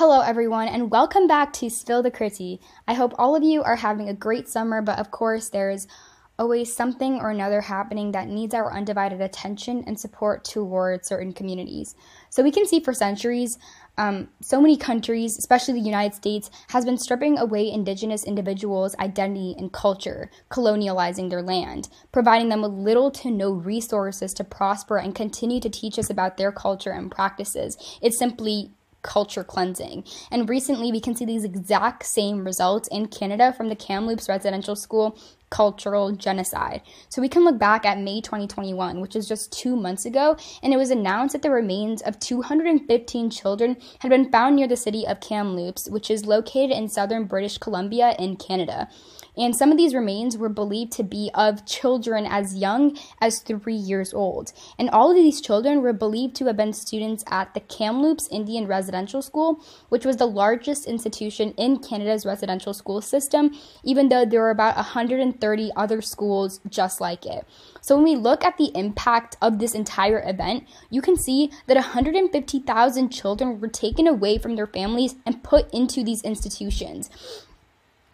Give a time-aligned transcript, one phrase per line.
[0.00, 2.58] Hello, everyone, and welcome back to Spill the Critty.
[2.88, 5.86] I hope all of you are having a great summer, but of course, there's
[6.38, 11.94] always something or another happening that needs our undivided attention and support towards certain communities.
[12.30, 13.58] So we can see for centuries,
[13.98, 19.54] um, so many countries, especially the United States, has been stripping away indigenous individuals' identity
[19.58, 25.14] and culture, colonializing their land, providing them with little to no resources to prosper and
[25.14, 27.76] continue to teach us about their culture and practices.
[28.00, 28.72] It's simply
[29.02, 30.04] culture cleansing.
[30.30, 34.76] And recently, we can see these exact same results in Canada from the Kamloops Residential
[34.76, 35.18] School
[35.50, 36.80] cultural genocide.
[37.08, 40.72] So we can look back at May 2021, which is just two months ago, and
[40.72, 45.06] it was announced that the remains of 215 children had been found near the city
[45.06, 48.88] of Kamloops, which is located in southern British Columbia in Canada
[49.36, 53.74] and some of these remains were believed to be of children as young as three
[53.74, 54.52] years old.
[54.78, 58.66] And all of these children were believed to have been students at the Kamloops Indian
[58.66, 63.52] Residential School, which was the largest institution in Canada's residential school system,
[63.84, 65.39] even though there were about 130
[65.76, 67.46] other schools just like it.
[67.80, 71.76] So when we look at the impact of this entire event, you can see that
[71.76, 77.10] 150,000 children were taken away from their families and put into these institutions.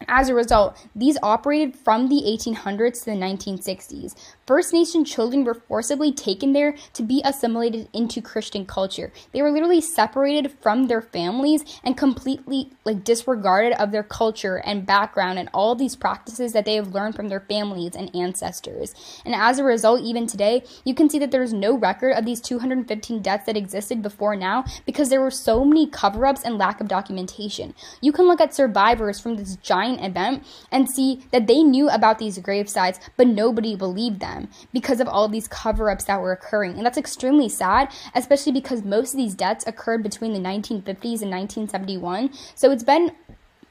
[0.07, 4.15] As a result, these operated from the 1800s to the 1960s.
[4.47, 9.11] First Nation children were forcibly taken there to be assimilated into Christian culture.
[9.33, 14.85] They were literally separated from their families and completely like disregarded of their culture and
[14.85, 18.95] background and all these practices that they have learned from their families and ancestors.
[19.25, 22.39] And as a result, even today, you can see that there's no record of these
[22.39, 26.87] 215 deaths that existed before now because there were so many cover-ups and lack of
[26.87, 27.75] documentation.
[27.99, 32.17] You can look at survivors from this giant event and see that they knew about
[32.17, 36.21] these grave sites, but nobody believed them them because of all these cover ups that
[36.21, 36.75] were occurring.
[36.75, 41.31] And that's extremely sad, especially because most of these deaths occurred between the 1950s and
[41.31, 42.31] 1971.
[42.55, 43.11] So it's been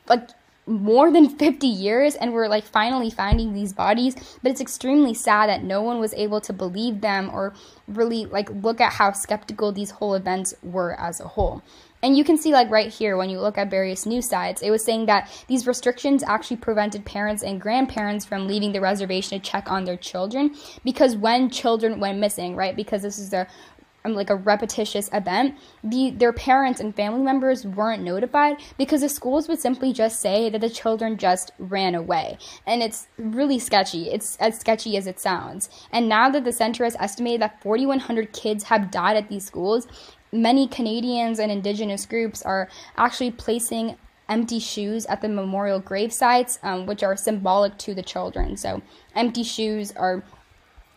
[0.09, 0.31] like
[0.67, 5.49] more than 50 years and we're like finally finding these bodies but it's extremely sad
[5.49, 7.55] that no one was able to believe them or
[7.87, 11.63] really like look at how skeptical these whole events were as a whole
[12.07, 14.71] and you can see, like right here, when you look at various news sites, it
[14.71, 19.45] was saying that these restrictions actually prevented parents and grandparents from leaving the reservation to
[19.45, 22.77] check on their children because when children went missing, right?
[22.77, 23.49] Because this is a
[24.07, 29.09] um, like a repetitious event, the their parents and family members weren't notified because the
[29.09, 32.39] schools would simply just say that the children just ran away.
[32.67, 34.11] And it's really sketchy.
[34.11, 35.69] It's as sketchy as it sounds.
[35.91, 39.89] And now that the center has estimated that 4100 kids have died at these schools,
[40.33, 43.97] many Canadians and Indigenous groups are actually placing
[44.29, 48.57] empty shoes at the memorial grave sites, um, which are symbolic to the children.
[48.57, 48.83] So,
[49.15, 50.25] empty shoes are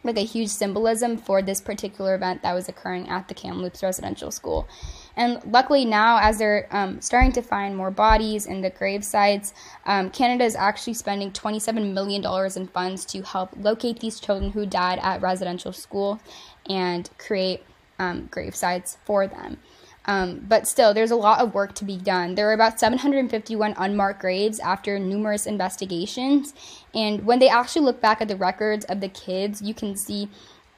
[0.03, 4.31] like a huge symbolism for this particular event that was occurring at the Kamloops Residential
[4.31, 4.67] School.
[5.17, 9.53] And luckily now, as they're um, starting to find more bodies in the grave sites,
[9.85, 12.23] um, Canada is actually spending $27 million
[12.55, 16.21] in funds to help locate these children who died at residential school
[16.69, 17.63] and create
[17.99, 19.57] um, grave sites for them.
[20.05, 22.33] Um, but still, there's a lot of work to be done.
[22.33, 26.53] There are about 751 unmarked graves after numerous investigations.
[26.95, 30.29] And when they actually look back at the records of the kids, you can see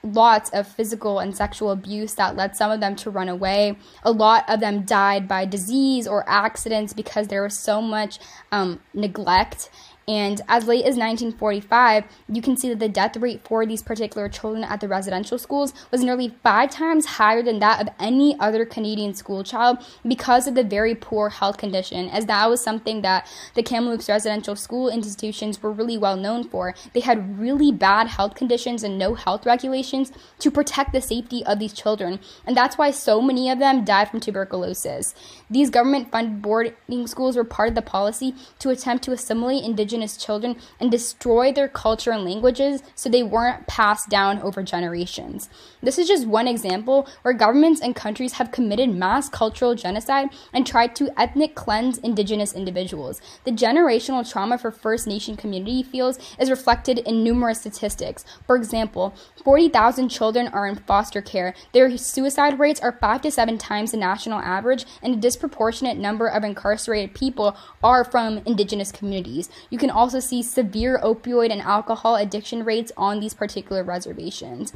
[0.03, 3.77] lots of physical and sexual abuse that led some of them to run away.
[4.03, 8.19] A lot of them died by disease or accidents because there was so much
[8.51, 9.69] um, neglect
[10.11, 14.27] and as late as 1945, you can see that the death rate for these particular
[14.27, 18.65] children at the residential schools was nearly five times higher than that of any other
[18.65, 23.25] Canadian school child because of the very poor health condition, as that was something that
[23.55, 26.75] the Kamloops residential school institutions were really well known for.
[26.91, 31.57] They had really bad health conditions and no health regulations to protect the safety of
[31.57, 35.15] these children, and that's why so many of them died from tuberculosis.
[35.49, 40.00] These government funded boarding schools were part of the policy to attempt to assimilate Indigenous
[40.01, 45.49] indigenous children and destroy their culture and languages so they weren't passed down over generations.
[45.81, 50.65] This is just one example where governments and countries have committed mass cultural genocide and
[50.65, 53.21] tried to ethnic cleanse indigenous individuals.
[53.43, 58.25] The generational trauma for First Nation community feels is reflected in numerous statistics.
[58.47, 59.13] For example,
[59.43, 61.53] 40,000 children are in foster care.
[61.73, 66.27] Their suicide rates are 5 to 7 times the national average, and a disproportionate number
[66.27, 69.49] of incarcerated people are from indigenous communities.
[69.69, 74.73] You can also see severe opioid and alcohol addiction rates on these particular reservations.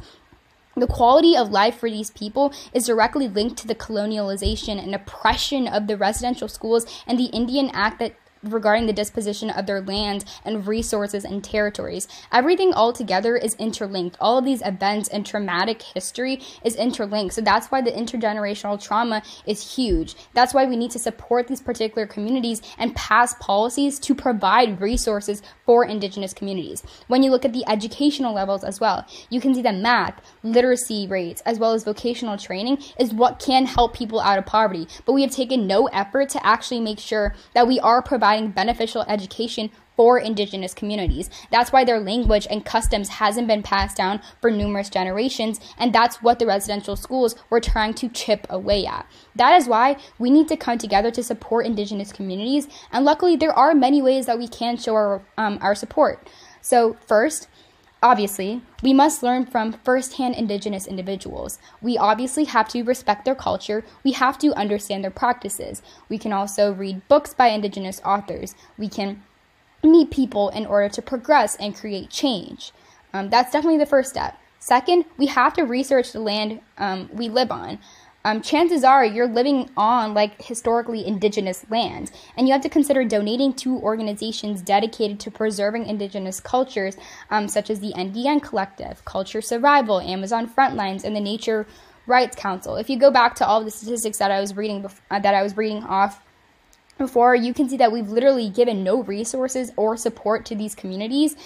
[0.76, 5.66] The quality of life for these people is directly linked to the colonialization and oppression
[5.66, 10.24] of the residential schools and the Indian Act that regarding the disposition of their land
[10.44, 12.06] and resources and territories.
[12.32, 14.16] Everything all together is interlinked.
[14.20, 17.34] All of these events and traumatic history is interlinked.
[17.34, 20.14] So that's why the intergenerational trauma is huge.
[20.34, 25.42] That's why we need to support these particular communities and pass policies to provide resources
[25.64, 26.82] for indigenous communities.
[27.08, 31.06] When you look at the educational levels as well, you can see that math, literacy
[31.06, 34.86] rates, as well as vocational training is what can help people out of poverty.
[35.04, 38.50] But we have taken no effort to actually make sure that we are providing providing
[38.50, 41.30] beneficial education for indigenous communities.
[41.50, 46.22] That's why their language and customs hasn't been passed down for numerous generations, and that's
[46.22, 49.06] what the residential schools were trying to chip away at.
[49.36, 53.54] That is why we need to come together to support indigenous communities, and luckily there
[53.54, 56.28] are many ways that we can show our, um, our support.
[56.60, 57.48] So, first,
[58.06, 61.58] Obviously, we must learn from firsthand Indigenous individuals.
[61.82, 65.82] We obviously have to respect their culture, we have to understand their practices.
[66.08, 68.54] We can also read books by Indigenous authors.
[68.78, 69.24] We can
[69.82, 72.70] meet people in order to progress and create change.
[73.12, 74.38] Um, that's definitely the first step.
[74.60, 77.80] Second, we have to research the land um, we live on
[78.26, 82.10] um, chances are you're living on like historically indigenous land.
[82.36, 86.96] and you have to consider donating to organizations dedicated to preserving indigenous cultures,
[87.30, 91.68] um, such as the NDN Collective, Cultural Survival, Amazon Frontlines, and the Nature
[92.08, 92.74] Rights Council.
[92.74, 95.34] If you go back to all the statistics that I was reading bef- uh, that
[95.34, 96.20] I was reading off
[96.98, 101.36] before, you can see that we've literally given no resources or support to these communities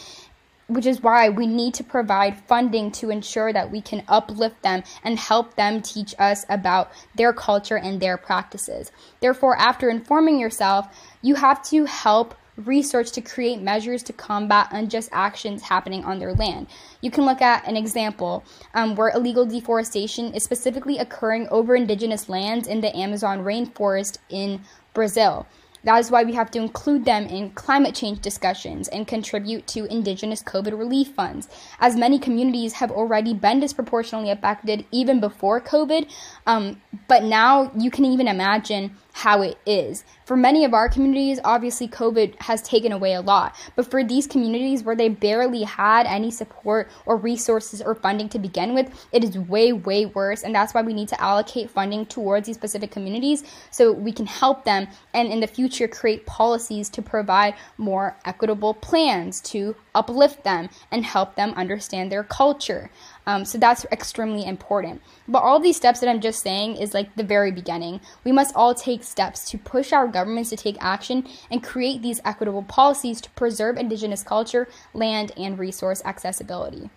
[0.71, 4.83] which is why we need to provide funding to ensure that we can uplift them
[5.03, 8.93] and help them teach us about their culture and their practices.
[9.21, 10.87] Therefore, after informing yourself,
[11.23, 16.35] you have to help research to create measures to combat unjust actions happening on their
[16.35, 16.67] land.
[17.01, 18.45] You can look at an example
[18.75, 24.61] um, where illegal deforestation is specifically occurring over indigenous lands in the Amazon rainforest in
[24.93, 25.47] Brazil.
[25.85, 29.87] That is why we have to include them in climate change discussions and contribute to
[29.87, 31.49] Indigenous COVID relief funds,
[31.79, 36.11] as many communities have already been disproportionately affected even before COVID.
[36.47, 40.05] Um, but now you can even imagine how it is.
[40.25, 43.57] For many of our communities, obviously, COVID has taken away a lot.
[43.75, 48.39] But for these communities where they barely had any support or resources or funding to
[48.39, 50.43] begin with, it is way, way worse.
[50.43, 54.27] And that's why we need to allocate funding towards these specific communities so we can
[54.27, 60.45] help them and in the future create policies to provide more equitable plans to uplift
[60.45, 62.91] them and help them understand their culture.
[63.27, 65.03] Um, so that's extremely important.
[65.29, 68.01] But all these steps that I'm just saying is like the very beginning.
[68.25, 72.21] We must all take steps to push our governments to take action and create these
[72.25, 76.91] equitable policies to preserve Indigenous culture, land, and resource accessibility.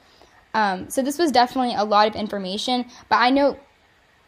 [0.53, 3.57] Um, so this was definitely a lot of information, but I know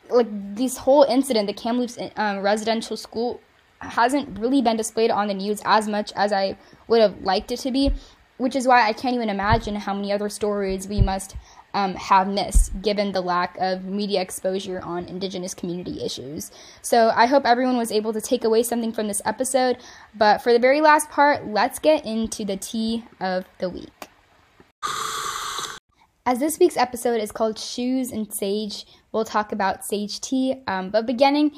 [0.10, 3.42] like this whole incident, the Kamloops um, residential school
[3.80, 6.58] hasn't really been displayed on the news as much as I
[6.88, 7.92] would have liked it to be,
[8.38, 11.36] which is why I can't even imagine how many other stories we must
[11.74, 16.52] um, have missed given the lack of media exposure on Indigenous community issues.
[16.82, 19.78] So I hope everyone was able to take away something from this episode.
[20.18, 24.08] But for the very last part, let's get into the tea of the week.
[26.26, 30.56] As this week's episode is called Shoes and Sage, we'll talk about sage tea.
[30.68, 31.52] Um, but beginning,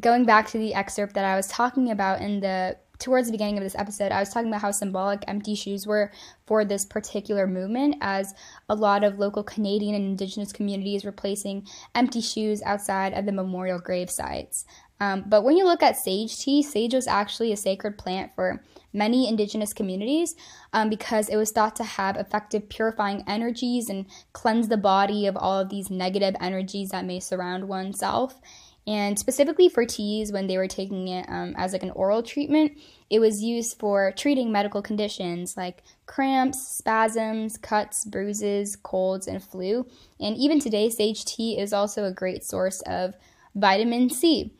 [0.00, 3.58] going back to the excerpt that I was talking about in the towards the beginning
[3.58, 6.10] of this episode, I was talking about how symbolic empty shoes were
[6.46, 8.34] for this particular movement, as
[8.68, 13.32] a lot of local Canadian and Indigenous communities were placing empty shoes outside of the
[13.32, 14.64] memorial grave sites.
[15.00, 18.62] Um, but when you look at sage tea, sage was actually a sacred plant for
[18.92, 20.34] many Indigenous communities
[20.72, 25.36] um, because it was thought to have effective purifying energies and cleanse the body of
[25.36, 28.40] all of these negative energies that may surround oneself.
[28.88, 32.72] And specifically for teas, when they were taking it um, as like an oral treatment,
[33.10, 39.86] it was used for treating medical conditions like cramps, spasms, cuts, bruises, colds, and flu.
[40.20, 43.14] And even today, sage tea is also a great source of
[43.54, 44.52] vitamin C.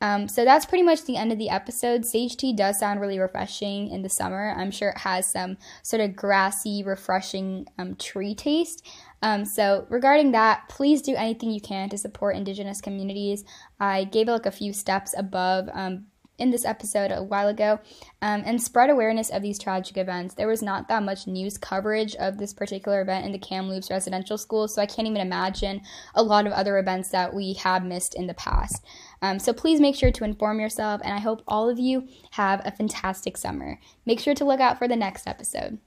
[0.00, 2.04] Um, so that's pretty much the end of the episode.
[2.04, 4.54] Sage tea does sound really refreshing in the summer.
[4.56, 8.86] I'm sure it has some sort of grassy, refreshing um, tree taste.
[9.22, 13.44] Um, so regarding that, please do anything you can to support Indigenous communities.
[13.80, 16.06] I gave like a few steps above um,
[16.38, 17.78] in this episode a while ago
[18.22, 20.34] um, and spread awareness of these tragic events.
[20.34, 24.38] There was not that much news coverage of this particular event in the Kamloops residential
[24.38, 25.80] school, so I can't even imagine
[26.14, 28.84] a lot of other events that we have missed in the past.
[29.22, 32.60] Um, so please make sure to inform yourself, and I hope all of you have
[32.64, 33.78] a fantastic summer.
[34.04, 35.78] Make sure to look out for the next episode.